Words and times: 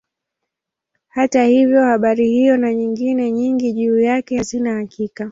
Hata 1.07 1.43
hivyo 1.43 1.81
habari 1.83 2.27
hiyo 2.29 2.57
na 2.57 2.73
nyingine 2.73 3.31
nyingi 3.31 3.73
juu 3.73 3.99
yake 3.99 4.37
hazina 4.37 4.73
hakika. 4.75 5.29